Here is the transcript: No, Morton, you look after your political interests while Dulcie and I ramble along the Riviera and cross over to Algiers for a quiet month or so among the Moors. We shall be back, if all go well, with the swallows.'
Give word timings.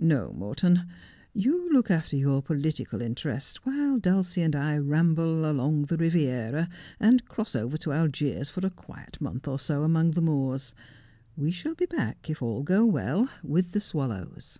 No, 0.00 0.32
Morton, 0.32 0.88
you 1.32 1.72
look 1.72 1.88
after 1.88 2.16
your 2.16 2.42
political 2.42 3.00
interests 3.00 3.64
while 3.64 4.00
Dulcie 4.00 4.42
and 4.42 4.56
I 4.56 4.76
ramble 4.76 5.48
along 5.48 5.82
the 5.82 5.96
Riviera 5.96 6.68
and 6.98 7.24
cross 7.28 7.54
over 7.54 7.76
to 7.76 7.92
Algiers 7.92 8.48
for 8.48 8.66
a 8.66 8.70
quiet 8.70 9.20
month 9.20 9.46
or 9.46 9.60
so 9.60 9.84
among 9.84 10.10
the 10.10 10.20
Moors. 10.20 10.74
We 11.36 11.52
shall 11.52 11.76
be 11.76 11.86
back, 11.86 12.28
if 12.28 12.42
all 12.42 12.64
go 12.64 12.84
well, 12.84 13.28
with 13.40 13.70
the 13.70 13.78
swallows.' 13.78 14.58